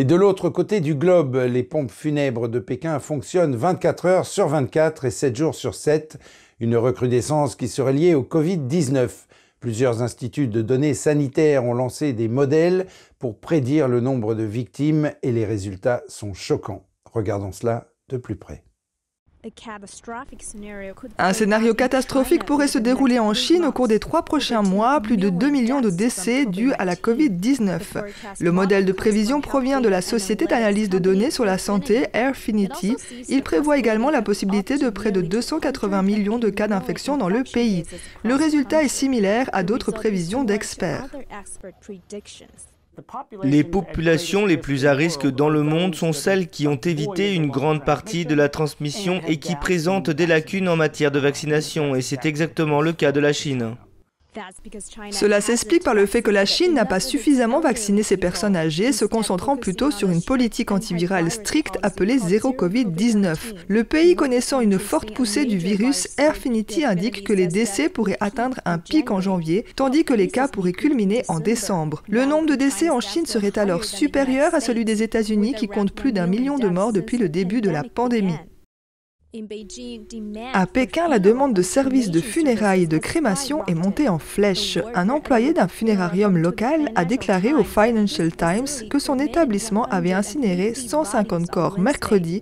Et 0.00 0.04
de 0.04 0.14
l'autre 0.14 0.48
côté 0.48 0.80
du 0.80 0.94
globe, 0.94 1.34
les 1.34 1.64
pompes 1.64 1.90
funèbres 1.90 2.46
de 2.46 2.60
Pékin 2.60 3.00
fonctionnent 3.00 3.56
24 3.56 4.06
heures 4.06 4.26
sur 4.26 4.46
24 4.46 5.06
et 5.06 5.10
7 5.10 5.34
jours 5.34 5.56
sur 5.56 5.74
7, 5.74 6.18
une 6.60 6.76
recrudescence 6.76 7.56
qui 7.56 7.66
serait 7.66 7.94
liée 7.94 8.14
au 8.14 8.22
Covid-19. 8.22 9.10
Plusieurs 9.58 10.00
instituts 10.00 10.46
de 10.46 10.62
données 10.62 10.94
sanitaires 10.94 11.64
ont 11.64 11.74
lancé 11.74 12.12
des 12.12 12.28
modèles 12.28 12.86
pour 13.18 13.40
prédire 13.40 13.88
le 13.88 13.98
nombre 13.98 14.36
de 14.36 14.44
victimes 14.44 15.10
et 15.24 15.32
les 15.32 15.44
résultats 15.44 16.04
sont 16.06 16.32
choquants. 16.32 16.86
Regardons 17.12 17.50
cela 17.50 17.88
de 18.08 18.18
plus 18.18 18.36
près. 18.36 18.67
Un 21.18 21.32
scénario 21.32 21.74
catastrophique 21.74 22.44
pourrait 22.44 22.68
se 22.68 22.78
dérouler 22.78 23.18
en 23.18 23.34
Chine 23.34 23.64
au 23.64 23.72
cours 23.72 23.88
des 23.88 23.98
trois 23.98 24.22
prochains 24.22 24.62
mois, 24.62 25.00
plus 25.00 25.16
de 25.16 25.28
2 25.28 25.48
millions 25.48 25.80
de 25.80 25.90
décès 25.90 26.46
dus 26.46 26.72
à 26.78 26.84
la 26.84 26.94
Covid-19. 26.94 27.80
Le 28.40 28.52
modèle 28.52 28.84
de 28.84 28.92
prévision 28.92 29.40
provient 29.40 29.80
de 29.80 29.88
la 29.88 30.02
société 30.02 30.46
d'analyse 30.46 30.88
de 30.88 30.98
données 30.98 31.30
sur 31.30 31.44
la 31.44 31.58
santé 31.58 32.06
Airfinity. 32.12 32.96
Il 33.28 33.42
prévoit 33.42 33.78
également 33.78 34.10
la 34.10 34.22
possibilité 34.22 34.78
de 34.78 34.90
près 34.90 35.12
de 35.12 35.20
280 35.20 36.02
millions 36.02 36.38
de 36.38 36.50
cas 36.50 36.68
d'infection 36.68 37.16
dans 37.16 37.28
le 37.28 37.42
pays. 37.42 37.84
Le 38.24 38.34
résultat 38.34 38.82
est 38.82 38.88
similaire 38.88 39.48
à 39.52 39.62
d'autres 39.62 39.92
prévisions 39.92 40.44
d'experts. 40.44 41.06
Les 43.42 43.64
populations 43.64 44.46
les 44.46 44.56
plus 44.56 44.86
à 44.86 44.92
risque 44.92 45.26
dans 45.26 45.48
le 45.48 45.62
monde 45.62 45.94
sont 45.94 46.12
celles 46.12 46.48
qui 46.48 46.66
ont 46.66 46.76
évité 46.76 47.34
une 47.34 47.48
grande 47.48 47.84
partie 47.84 48.26
de 48.26 48.34
la 48.34 48.48
transmission 48.48 49.20
et 49.26 49.38
qui 49.38 49.56
présentent 49.56 50.10
des 50.10 50.26
lacunes 50.26 50.68
en 50.68 50.76
matière 50.76 51.10
de 51.10 51.18
vaccination, 51.18 51.94
et 51.94 52.02
c'est 52.02 52.26
exactement 52.26 52.80
le 52.80 52.92
cas 52.92 53.12
de 53.12 53.20
la 53.20 53.32
Chine. 53.32 53.76
Cela 55.10 55.40
s'explique 55.40 55.82
par 55.82 55.94
le 55.94 56.06
fait 56.06 56.22
que 56.22 56.30
la 56.30 56.44
Chine 56.44 56.74
n'a 56.74 56.84
pas 56.84 57.00
suffisamment 57.00 57.60
vacciné 57.60 58.02
ses 58.02 58.16
personnes 58.16 58.56
âgées, 58.56 58.92
se 58.92 59.04
concentrant 59.04 59.56
plutôt 59.56 59.90
sur 59.90 60.10
une 60.10 60.22
politique 60.22 60.70
antivirale 60.70 61.30
stricte 61.30 61.78
appelée 61.82 62.18
zéro 62.18 62.52
Covid-19. 62.52 63.36
Le 63.68 63.84
pays 63.84 64.16
connaissant 64.16 64.60
une 64.60 64.78
forte 64.78 65.14
poussée 65.14 65.44
du 65.44 65.58
virus, 65.58 66.08
Airfinity 66.18 66.84
indique 66.84 67.24
que 67.24 67.32
les 67.32 67.46
décès 67.46 67.88
pourraient 67.88 68.16
atteindre 68.20 68.60
un 68.64 68.78
pic 68.78 69.10
en 69.10 69.20
janvier, 69.20 69.64
tandis 69.76 70.04
que 70.04 70.14
les 70.14 70.28
cas 70.28 70.48
pourraient 70.48 70.72
culminer 70.72 71.24
en 71.28 71.40
décembre. 71.40 72.02
Le 72.08 72.24
nombre 72.24 72.46
de 72.46 72.54
décès 72.54 72.90
en 72.90 73.00
Chine 73.00 73.26
serait 73.26 73.58
alors 73.58 73.84
supérieur 73.84 74.54
à 74.54 74.60
celui 74.60 74.84
des 74.84 75.02
États-Unis 75.02 75.54
qui 75.54 75.68
compte 75.68 75.92
plus 75.92 76.12
d'un 76.12 76.26
million 76.26 76.58
de 76.58 76.68
morts 76.68 76.92
depuis 76.92 77.18
le 77.18 77.28
début 77.28 77.60
de 77.60 77.70
la 77.70 77.82
pandémie. 77.82 78.38
À 80.54 80.66
Pékin, 80.66 81.06
la 81.06 81.18
demande 81.18 81.52
de 81.52 81.60
services 81.60 82.10
de 82.10 82.18
funérailles 82.18 82.84
et 82.84 82.86
de 82.86 82.96
crémation 82.96 83.62
est 83.66 83.74
montée 83.74 84.08
en 84.08 84.18
flèche. 84.18 84.78
Un 84.94 85.10
employé 85.10 85.52
d'un 85.52 85.68
funérarium 85.68 86.38
local 86.38 86.90
a 86.94 87.04
déclaré 87.04 87.52
au 87.52 87.62
Financial 87.62 88.34
Times 88.34 88.88
que 88.88 88.98
son 88.98 89.18
établissement 89.18 89.84
avait 89.84 90.14
incinéré 90.14 90.72
150 90.74 91.46
corps 91.50 91.78
mercredi, 91.78 92.40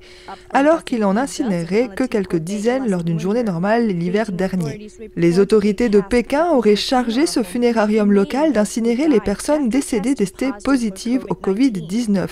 alors 0.51 0.85
qu'il 0.85 1.05
en 1.05 1.17
incinérait 1.17 1.89
que 1.89 2.05
quelques 2.05 2.37
dizaines 2.37 2.89
lors 2.89 3.03
d'une 3.03 3.19
journée 3.19 3.43
normale 3.43 3.89
l'hiver 3.89 4.31
dernier. 4.31 4.87
Les 5.17 5.41
autorités 5.41 5.89
de 5.89 6.01
Pékin 6.01 6.51
auraient 6.51 6.77
chargé 6.77 7.27
ce 7.27 7.43
funérarium 7.43 8.13
local 8.13 8.53
d'incinérer 8.53 9.09
les 9.09 9.21
personnes 9.21 9.69
décédées 9.69 10.15
testées 10.15 10.53
positives 10.63 11.27
au 11.31 11.35
Covid-19. 11.35 12.29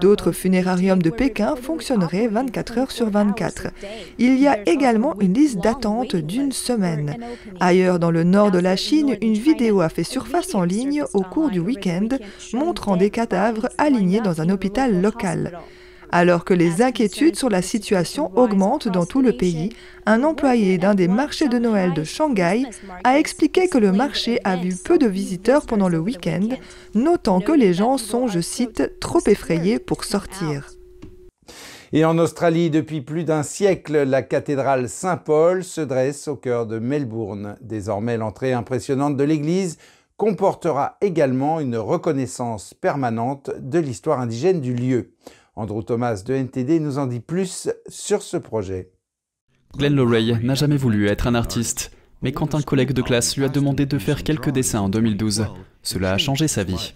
D'autres 0.00 0.30
funérariums 0.30 1.02
de 1.02 1.10
Pékin 1.10 1.56
fonctionneraient 1.56 2.28
24 2.28 2.78
heures 2.78 2.92
sur 2.92 3.10
24. 3.10 3.66
Il 4.18 4.38
y 4.38 4.46
a 4.46 4.58
également 4.68 5.18
une 5.20 5.34
liste 5.34 5.58
d'attente 5.58 6.16
d'une 6.16 6.52
semaine. 6.52 7.16
Ailleurs 7.60 7.98
dans 7.98 8.10
le 8.10 8.24
nord 8.24 8.50
de 8.50 8.58
la 8.58 8.76
Chine, 8.76 9.16
une 9.20 9.34
vidéo 9.34 9.80
a 9.80 9.88
fait 9.88 10.04
surface 10.04 10.54
en 10.54 10.64
ligne 10.64 11.04
au 11.14 11.22
cours 11.22 11.50
du 11.50 11.60
week-end 11.60 12.08
montrant 12.52 12.96
des 12.96 13.10
cadavres 13.10 13.68
alignés 13.78 14.20
dans 14.20 14.40
un 14.40 14.48
hôpital 14.48 15.00
local. 15.00 15.58
Alors 16.12 16.44
que 16.44 16.54
les 16.54 16.82
inquiétudes 16.82 17.36
sur 17.36 17.48
la 17.48 17.62
situation 17.62 18.32
augmentent 18.36 18.88
dans 18.88 19.06
tout 19.06 19.22
le 19.22 19.32
pays, 19.32 19.70
un 20.06 20.24
employé 20.24 20.76
d'un 20.76 20.94
des 20.94 21.06
marchés 21.06 21.48
de 21.48 21.58
Noël 21.58 21.94
de 21.94 22.02
Shanghai 22.02 22.64
a 23.04 23.18
expliqué 23.18 23.68
que 23.68 23.78
le 23.78 23.92
marché 23.92 24.40
a 24.42 24.56
vu 24.56 24.74
peu 24.74 24.98
de 24.98 25.06
visiteurs 25.06 25.66
pendant 25.66 25.88
le 25.88 25.98
week-end, 25.98 26.48
notant 26.94 27.40
que 27.40 27.52
les 27.52 27.74
gens 27.74 27.96
sont, 27.96 28.26
je 28.26 28.40
cite, 28.40 28.98
trop 28.98 29.20
effrayés 29.26 29.78
pour 29.78 30.04
sortir. 30.04 30.79
Et 31.92 32.04
en 32.04 32.18
Australie, 32.18 32.70
depuis 32.70 33.00
plus 33.00 33.24
d'un 33.24 33.42
siècle, 33.42 34.04
la 34.04 34.22
cathédrale 34.22 34.88
Saint-Paul 34.88 35.64
se 35.64 35.80
dresse 35.80 36.28
au 36.28 36.36
cœur 36.36 36.66
de 36.66 36.78
Melbourne. 36.78 37.56
Désormais, 37.60 38.16
l'entrée 38.16 38.52
impressionnante 38.52 39.16
de 39.16 39.24
l'église 39.24 39.76
comportera 40.16 40.98
également 41.00 41.58
une 41.58 41.76
reconnaissance 41.76 42.74
permanente 42.74 43.50
de 43.58 43.80
l'histoire 43.80 44.20
indigène 44.20 44.60
du 44.60 44.72
lieu. 44.72 45.14
Andrew 45.56 45.82
Thomas 45.82 46.22
de 46.24 46.32
NTD 46.34 46.78
nous 46.78 46.98
en 46.98 47.08
dit 47.08 47.18
plus 47.18 47.68
sur 47.88 48.22
ce 48.22 48.36
projet. 48.36 48.92
Glenn 49.76 49.96
Lorey 49.96 50.38
n'a 50.44 50.54
jamais 50.54 50.76
voulu 50.76 51.08
être 51.08 51.26
un 51.26 51.34
artiste, 51.34 51.90
mais 52.22 52.30
quand 52.30 52.54
un 52.54 52.62
collègue 52.62 52.92
de 52.92 53.02
classe 53.02 53.36
lui 53.36 53.44
a 53.44 53.48
demandé 53.48 53.84
de 53.84 53.98
faire 53.98 54.22
quelques 54.22 54.50
dessins 54.50 54.80
en 54.80 54.88
2012, 54.88 55.46
cela 55.82 56.12
a 56.12 56.18
changé 56.18 56.46
sa 56.46 56.62
vie. 56.62 56.94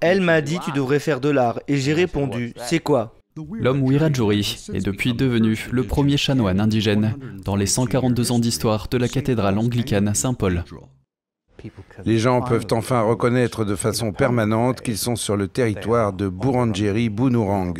Elle 0.00 0.20
m'a 0.20 0.42
dit 0.42 0.58
tu 0.58 0.72
devrais 0.72 0.98
faire 0.98 1.20
de 1.20 1.30
l'art 1.30 1.60
et 1.68 1.78
j'ai 1.78 1.94
répondu 1.94 2.52
c'est 2.58 2.80
quoi? 2.80 3.14
L'homme 3.36 3.82
Wiradjuri 3.82 4.66
est 4.74 4.84
depuis 4.84 5.14
devenu 5.14 5.68
le 5.70 5.84
premier 5.84 6.16
chanoine 6.16 6.60
indigène 6.60 7.16
dans 7.44 7.56
les 7.56 7.66
142 7.66 8.32
ans 8.32 8.38
d'histoire 8.38 8.88
de 8.90 8.98
la 8.98 9.08
cathédrale 9.08 9.58
anglicane 9.58 10.14
Saint-Paul. 10.14 10.64
Les 12.04 12.18
gens 12.18 12.42
peuvent 12.42 12.66
enfin 12.72 13.02
reconnaître 13.02 13.64
de 13.64 13.76
façon 13.76 14.12
permanente 14.12 14.80
qu'ils 14.80 14.98
sont 14.98 15.16
sur 15.16 15.36
le 15.36 15.48
territoire 15.48 16.12
de 16.12 16.28
Burangeri 16.28 17.08
Bunurang. 17.08 17.74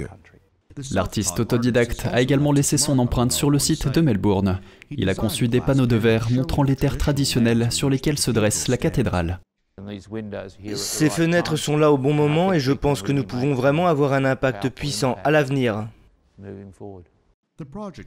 L'artiste 0.92 1.38
autodidacte 1.38 2.06
a 2.10 2.22
également 2.22 2.52
laissé 2.52 2.78
son 2.78 2.98
empreinte 2.98 3.32
sur 3.32 3.50
le 3.50 3.58
site 3.58 3.88
de 3.88 4.00
Melbourne. 4.00 4.60
Il 4.90 5.10
a 5.10 5.14
conçu 5.14 5.48
des 5.48 5.60
panneaux 5.60 5.86
de 5.86 5.96
verre 5.96 6.30
montrant 6.30 6.62
les 6.62 6.76
terres 6.76 6.96
traditionnelles 6.96 7.70
sur 7.70 7.90
lesquelles 7.90 8.18
se 8.18 8.30
dresse 8.30 8.68
la 8.68 8.78
cathédrale. 8.78 9.40
Ces 10.74 11.10
fenêtres 11.10 11.56
sont 11.56 11.76
là 11.76 11.92
au 11.92 11.98
bon 11.98 12.12
moment 12.12 12.52
et 12.52 12.60
je 12.60 12.72
pense 12.72 13.02
que 13.02 13.12
nous 13.12 13.24
pouvons 13.24 13.54
vraiment 13.54 13.86
avoir 13.86 14.12
un 14.12 14.24
impact 14.24 14.68
puissant 14.70 15.18
à 15.24 15.30
l'avenir. 15.30 15.88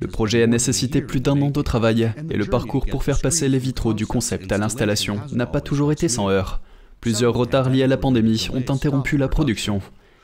Le 0.02 0.08
projet 0.08 0.44
a 0.44 0.48
nécessité 0.48 1.02
plus 1.02 1.22
d'un 1.22 1.40
an 1.42 1.50
de 1.50 1.62
travail 1.62 2.12
et 2.30 2.38
le 2.38 2.46
parcours 2.46 2.86
pour 2.86 3.04
faire 3.04 3.20
passer 3.20 3.48
les 3.48 3.60
vitraux 3.60 3.94
du 3.94 4.06
concept 4.06 4.52
à 4.52 4.58
l'installation 4.58 5.22
n'a 5.32 5.46
pas 5.46 5.62
toujours 5.62 5.92
été 5.92 6.10
sans 6.10 6.30
heurts. 6.30 6.62
Plusieurs 7.00 7.34
retards 7.34 7.70
liés 7.70 7.84
à 7.84 7.88
la 7.88 7.98
pandémie 7.98 8.48
ont 8.54 8.64
interrompu 8.72 9.18
la 9.18 9.28
production. 9.28 9.82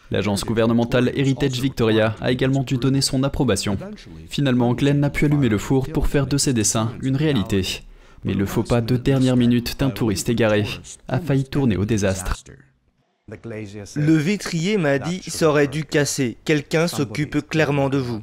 L'agence 0.10 0.44
gouvernementale 0.44 1.12
Heritage 1.15 1.62
Victoria 1.62 2.15
a 2.20 2.32
également 2.32 2.63
dû 2.63 2.77
donner 2.77 3.00
son 3.00 3.24
approbation. 3.24 3.77
Finalement, 4.27 4.74
Glenn 4.74 5.03
a 5.03 5.10
pu 5.10 5.25
allumer 5.25 5.48
le 5.48 5.58
four 5.58 5.88
pour 5.88 6.08
faire 6.08 6.27
de 6.27 6.38
ses 6.38 6.53
dessins 6.53 6.91
une 7.01 7.15
réalité. 7.15 7.84
Mais 8.23 8.33
le 8.33 8.45
faux 8.45 8.63
pas 8.63 8.81
de 8.81 8.97
dernière 8.97 9.35
minute 9.35 9.79
d'un 9.79 9.89
touriste 9.89 10.29
égaré 10.29 10.65
a 11.07 11.19
failli 11.19 11.43
tourner 11.43 11.77
au 11.77 11.85
désastre. 11.85 12.43
Le 13.95 14.15
vitrier 14.15 14.77
m'a 14.77 14.99
dit 14.99 15.21
ça 15.27 15.49
aurait 15.49 15.67
dû 15.67 15.85
casser. 15.85 16.37
Quelqu'un 16.45 16.87
s'occupe 16.87 17.47
clairement 17.47 17.89
de 17.89 17.97
vous. 17.97 18.21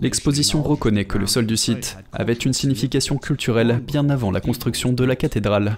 L'exposition 0.00 0.62
reconnaît 0.62 1.04
que 1.04 1.18
le 1.18 1.26
sol 1.26 1.46
du 1.46 1.56
site 1.56 1.96
avait 2.12 2.32
une 2.32 2.52
signification 2.52 3.16
culturelle 3.18 3.80
bien 3.86 4.08
avant 4.10 4.30
la 4.30 4.40
construction 4.40 4.92
de 4.92 5.04
la 5.04 5.14
cathédrale. 5.14 5.76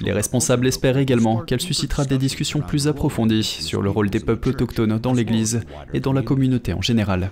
Les 0.00 0.12
responsables 0.12 0.66
espèrent 0.66 0.96
également 0.96 1.40
qu'elle 1.40 1.60
suscitera 1.60 2.04
des 2.04 2.18
discussions 2.18 2.60
plus 2.60 2.88
approfondies 2.88 3.44
sur 3.44 3.82
le 3.82 3.90
rôle 3.90 4.10
des 4.10 4.20
peuples 4.20 4.50
autochtones 4.50 4.98
dans 4.98 5.12
l'Église 5.12 5.60
et 5.92 6.00
dans 6.00 6.12
la 6.12 6.22
communauté 6.22 6.72
en 6.72 6.82
général. 6.82 7.30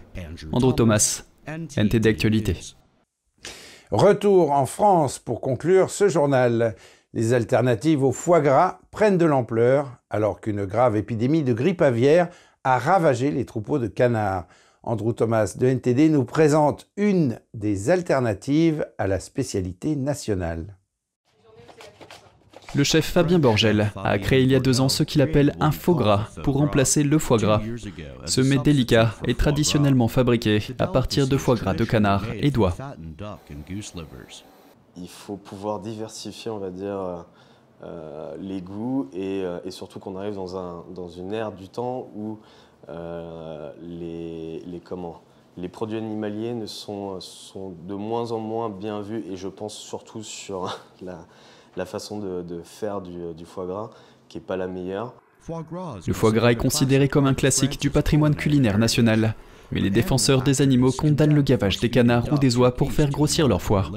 Andrew 0.52 0.72
Thomas, 0.74 1.22
NTD 1.76 2.06
Actualité. 2.08 2.56
Retour 3.94 4.50
en 4.50 4.66
France 4.66 5.20
pour 5.20 5.40
conclure 5.40 5.88
ce 5.88 6.08
journal. 6.08 6.74
Les 7.12 7.32
alternatives 7.32 8.02
au 8.02 8.10
foie 8.10 8.40
gras 8.40 8.80
prennent 8.90 9.18
de 9.18 9.24
l'ampleur 9.24 10.00
alors 10.10 10.40
qu'une 10.40 10.64
grave 10.64 10.96
épidémie 10.96 11.44
de 11.44 11.52
grippe 11.52 11.80
aviaire 11.80 12.28
a 12.64 12.80
ravagé 12.80 13.30
les 13.30 13.44
troupeaux 13.44 13.78
de 13.78 13.86
canards. 13.86 14.48
Andrew 14.82 15.12
Thomas 15.12 15.54
de 15.56 15.68
NTD 15.68 16.08
nous 16.08 16.24
présente 16.24 16.90
une 16.96 17.38
des 17.54 17.88
alternatives 17.88 18.84
à 18.98 19.06
la 19.06 19.20
spécialité 19.20 19.94
nationale. 19.94 20.76
Le 22.76 22.82
chef 22.82 23.04
Fabien 23.06 23.38
Borgel 23.38 23.92
a 23.96 24.18
créé 24.18 24.42
il 24.42 24.50
y 24.50 24.54
a 24.56 24.60
deux 24.60 24.80
ans 24.80 24.88
ce 24.88 25.02
qu'il 25.04 25.22
appelle 25.22 25.54
un 25.60 25.70
faux 25.70 25.94
gras 25.94 26.28
pour 26.42 26.56
remplacer 26.56 27.04
le 27.04 27.18
foie 27.18 27.38
gras. 27.38 27.60
Ce 28.26 28.40
mets 28.40 28.58
délicat 28.58 29.14
est 29.26 29.38
traditionnellement 29.38 30.08
fabriqué 30.08 30.60
à 30.78 30.88
partir 30.88 31.28
de 31.28 31.36
foie 31.36 31.54
gras 31.54 31.74
de 31.74 31.84
canard 31.84 32.24
et 32.40 32.50
d'oie. 32.50 32.74
Il 34.96 35.08
faut 35.08 35.36
pouvoir 35.36 35.80
diversifier, 35.80 36.50
on 36.50 36.58
va 36.58 36.70
dire, 36.70 37.24
euh, 37.84 38.34
les 38.40 38.60
goûts 38.60 39.08
euh, 39.14 39.60
et, 39.64 39.70
surtout 39.70 39.98
qu'on 39.98 40.16
arrive 40.16 40.34
dans, 40.34 40.56
un, 40.56 40.84
dans, 40.94 41.08
une 41.08 41.32
ère 41.32 41.52
du 41.52 41.68
temps 41.68 42.08
où 42.16 42.38
euh, 42.88 43.72
les, 43.82 44.80
produits 45.68 45.98
animaliers 45.98 46.54
ne 46.54 46.66
sont 46.66 47.18
de 47.86 47.94
moins 47.94 48.32
en 48.32 48.38
moins 48.38 48.70
bien 48.70 49.00
vus 49.00 49.24
et 49.30 49.36
je 49.36 49.48
pense 49.48 49.74
surtout 49.74 50.22
sur 50.22 50.80
la 51.02 51.26
la 51.76 51.86
façon 51.86 52.18
de, 52.18 52.60
faire 52.64 53.00
du, 53.00 53.44
foie 53.44 53.66
gras 53.66 53.90
qui 54.28 54.38
n'est 54.38 54.44
pas 54.44 54.56
la 54.56 54.66
meilleure. 54.66 55.14
Le 56.06 56.12
foie 56.14 56.32
gras 56.32 56.50
est 56.50 56.56
considéré 56.56 57.08
comme 57.08 57.26
un 57.26 57.34
classique 57.34 57.78
du 57.80 57.90
patrimoine 57.90 58.34
culinaire 58.34 58.78
national. 58.78 59.34
Mais 59.72 59.80
les 59.80 59.90
défenseurs 59.90 60.42
des 60.42 60.62
animaux 60.62 60.92
condamnent 60.92 61.34
le 61.34 61.42
gavage 61.42 61.80
des 61.80 61.90
canards 61.90 62.32
ou 62.32 62.38
des 62.38 62.56
oies 62.56 62.74
pour 62.74 62.92
faire 62.92 63.10
grossir 63.10 63.48
leur 63.48 63.60
foie. 63.60 63.90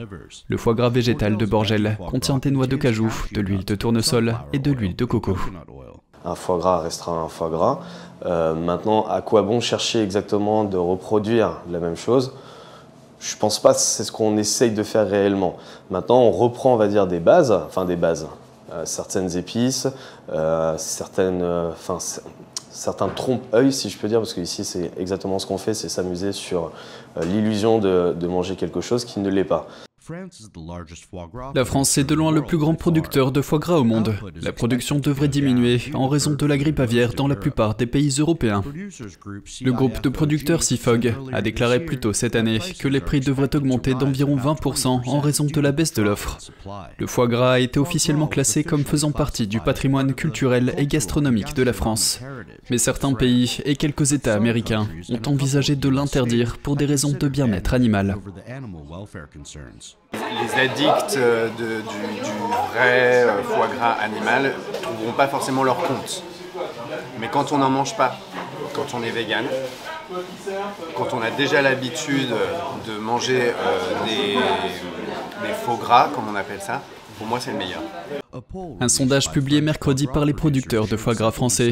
Le 0.48 0.57
foie 0.57 0.74
gras 0.74 0.89
végétal 0.89 1.38
de 1.38 1.46
Borgel 1.46 1.98
contient 2.10 2.39
des 2.39 2.51
noix 2.51 2.67
de 2.67 2.75
cajou, 2.75 3.13
de 3.31 3.41
l'huile 3.41 3.65
de 3.65 3.75
tournesol 3.75 4.36
et 4.53 4.60
de 4.60 4.72
l'huile 4.72 4.96
de 4.96 5.05
coco. 5.05 5.38
Un 6.25 6.36
foie 6.36 6.57
gras 6.57 6.81
restera 6.81 7.19
un 7.22 7.29
foie 7.29 7.50
gras. 7.50 7.79
Euh, 8.25 8.55
maintenant, 8.55 9.05
à 9.07 9.22
quoi 9.22 9.43
bon 9.43 9.62
chercher 9.62 10.01
exactement 10.01 10.63
de 10.63 10.77
reproduire 10.77 11.62
la 11.69 11.79
même 11.79 11.96
chose? 11.96 12.34
Je 13.20 13.36
pense 13.36 13.60
pas 13.60 13.74
que 13.74 13.80
c'est 13.80 14.04
ce 14.04 14.12
qu'on 14.12 14.38
essaye 14.38 14.72
de 14.72 14.84
faire 14.84 15.08
réellement. 15.08 15.58
Maintenant, 15.90 16.22
on 16.22 16.32
reprend, 16.32 16.74
on 16.74 16.78
va 16.78 16.88
dire, 16.88 17.08
des 17.08 17.20
bases, 17.20 17.52
enfin 17.52 17.86
des 17.86 17.96
bases, 17.96 18.28
euh, 18.72 18.84
certaines 18.86 19.38
épices, 19.38 19.88
euh, 20.32 20.76
certaines, 20.78 21.42
euh, 21.42 21.72
enfin, 21.72 21.98
certains 22.70 23.08
trompes-œil, 23.10 23.74
si 23.74 23.90
je 23.90 23.98
peux 23.98 24.08
dire, 24.08 24.20
parce 24.20 24.34
qu'ici, 24.34 24.64
c'est 24.64 24.92
exactement 24.98 25.40
ce 25.40 25.48
qu'on 25.48 25.58
fait, 25.58 25.74
c'est 25.74 25.90
s'amuser 25.90 26.32
sur 26.32 26.72
l'illusion 27.22 27.80
de 27.80 28.28
manger 28.28 28.56
quelque 28.56 28.82
chose 28.82 29.04
qui 29.04 29.20
ne 29.20 29.30
l'est 29.30 29.44
pas. 29.44 29.68
La 31.56 31.66
France 31.66 31.98
est 31.98 32.04
de 32.04 32.16
loin 32.16 32.32
le 32.32 32.44
plus 32.44 32.58
grand 32.58 32.76
producteur 32.76 33.32
de 33.32 33.42
foie 33.42 33.60
gras 33.60 33.78
au 33.78 33.84
monde. 33.84 34.16
La 34.42 34.54
production 34.54 35.00
devrait 35.00 35.28
diminuer 35.28 35.80
en 35.94 36.08
raison 36.08 36.34
de 36.34 36.46
la 36.46 36.58
grippe 36.58 36.80
aviaire 36.80 37.14
dans 37.14 37.28
la 37.28 37.36
plupart 37.36 37.76
des 37.76 37.86
pays 37.86 38.16
européens. 38.20 38.64
Le 39.62 39.72
groupe 39.72 40.02
de 40.02 40.10
producteurs 40.10 40.64
CIFOG 40.64 41.14
a 41.34 41.42
déclaré 41.42 41.84
plus 41.84 42.00
tôt 42.00 42.14
cette 42.14 42.36
année 42.36 42.60
que 42.80 42.88
les 42.88 43.02
prix 43.02 43.20
devraient 43.20 43.56
augmenter 43.56 43.94
d'environ 43.94 44.38
20% 44.38 45.08
en 45.08 45.20
raison 45.20 45.46
de 45.46 45.62
la 45.62 45.72
baisse 45.72 45.94
de 45.94 46.04
l'offre. 46.04 46.38
Le 46.98 47.08
foie 47.08 47.28
gras 47.28 47.54
a 47.54 47.60
été 47.60 47.80
officiellement 47.80 48.28
classé 48.28 48.64
comme 48.64 48.86
faisant 48.86 49.12
partie 49.12 49.48
du 49.48 49.60
patrimoine 49.60 50.14
culturel 50.14 50.74
et 50.78 50.88
gastronomique 50.88 51.54
de 51.56 51.64
la 51.64 51.74
France. 51.74 52.20
Mais 52.70 52.78
certains 52.78 53.14
pays 53.14 53.60
et 53.66 53.76
quelques 53.76 54.14
États 54.14 54.36
américains 54.36 54.88
ont 55.10 55.30
envisagé 55.30 55.76
de 55.76 55.90
l'interdire 55.90 56.58
pour 56.58 56.76
des 56.76 56.86
raisons 56.86 57.12
de 57.12 57.28
bien-être 57.28 57.74
animal. 57.74 58.18
Les 60.13 60.62
addicts 60.62 61.18
euh, 61.18 61.50
du, 61.50 61.63
vrai 62.72 63.24
euh, 63.24 63.44
foie 63.44 63.68
gras 63.68 63.92
animal 64.01 64.54
trouveront 64.82 65.12
pas 65.12 65.27
forcément 65.27 65.63
leur 65.63 65.77
compte. 65.77 66.24
Mais 67.20 67.27
quand 67.27 67.51
on 67.51 67.58
n'en 67.58 67.70
mange 67.70 67.96
pas, 67.96 68.16
quand 68.74 68.94
on 68.94 69.04
est 69.04 69.10
vegan, 69.10 69.46
quand 70.96 71.13
on 71.13 71.22
a 71.22 71.32
déjà 71.32 71.62
l'habitude 71.62 72.34
de 72.88 72.98
manger 72.98 73.51
euh, 73.51 74.06
des, 74.06 75.54
faux 75.66 75.75
gras, 75.75 76.10
comme 76.13 76.25
on 76.32 76.36
appelle 76.36 76.62
ça, 76.62 76.82
pour 77.18 77.28
moi 77.28 77.40
c'est 77.40 77.52
le 77.52 77.58
meilleur. 77.58 77.82
Un 78.80 78.88
sondage 78.88 79.32
publié 79.32 79.62
mercredi 79.62 80.08
par 80.08 80.25
les 80.25 80.34
producteurs 80.34 80.88
de 80.88 80.98
foie 80.98 81.16
gras 81.16 81.32
français 81.32 81.72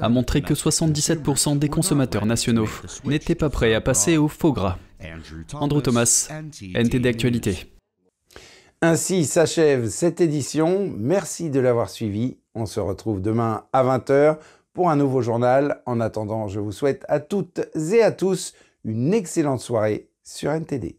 a 0.00 0.08
montré 0.08 0.42
que 0.42 0.54
77% 0.54 1.58
des 1.58 1.68
consommateurs 1.68 2.26
nationaux 2.26 2.68
n'étaient 3.04 3.34
pas 3.34 3.50
prêts 3.50 3.74
à 3.74 3.80
passer 3.80 4.16
au 4.16 4.28
faux 4.28 4.52
gras. 4.52 4.78
Andrew 5.54 5.80
Thomas, 5.80 6.28
NTD 6.74 7.06
Actualité. 7.06 7.74
Ainsi 8.80 9.24
s'achève 9.24 9.88
cette 9.88 10.20
édition. 10.20 10.92
Merci 10.96 11.50
de 11.50 11.60
l'avoir 11.60 11.88
suivi. 11.88 12.36
On 12.54 12.66
se 12.66 12.80
retrouve 12.80 13.20
demain 13.22 13.64
à 13.72 13.82
20h 13.82 14.38
pour 14.74 14.90
un 14.90 14.96
nouveau 14.96 15.22
journal. 15.22 15.82
En 15.86 16.00
attendant, 16.00 16.48
je 16.48 16.60
vous 16.60 16.72
souhaite 16.72 17.04
à 17.08 17.20
toutes 17.20 17.62
et 17.74 18.02
à 18.02 18.12
tous 18.12 18.52
une 18.84 19.14
excellente 19.14 19.60
soirée 19.60 20.10
sur 20.22 20.52
NTD. 20.52 20.96